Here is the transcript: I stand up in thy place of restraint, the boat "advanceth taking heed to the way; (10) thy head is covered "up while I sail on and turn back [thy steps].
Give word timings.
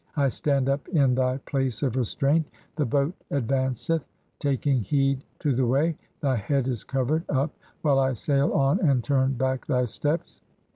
I 0.17 0.29
stand 0.29 0.67
up 0.67 0.87
in 0.87 1.13
thy 1.13 1.37
place 1.37 1.83
of 1.83 1.95
restraint, 1.95 2.47
the 2.75 2.87
boat 2.87 3.13
"advanceth 3.29 4.03
taking 4.39 4.81
heed 4.81 5.23
to 5.41 5.53
the 5.53 5.67
way; 5.67 5.89
(10) 5.91 5.97
thy 6.21 6.35
head 6.37 6.67
is 6.67 6.83
covered 6.83 7.23
"up 7.29 7.53
while 7.83 7.99
I 7.99 8.13
sail 8.13 8.51
on 8.53 8.79
and 8.79 9.03
turn 9.03 9.33
back 9.33 9.67
[thy 9.67 9.85
steps]. 9.85 10.41